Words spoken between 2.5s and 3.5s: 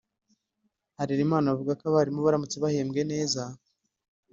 bahembwe neza